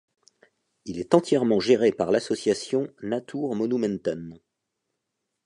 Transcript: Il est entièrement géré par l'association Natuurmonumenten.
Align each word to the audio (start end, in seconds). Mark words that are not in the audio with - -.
Il 0.85 0.97
est 0.99 1.13
entièrement 1.13 1.59
géré 1.59 1.91
par 1.91 2.09
l'association 2.11 2.87
Natuurmonumenten. 3.03 4.39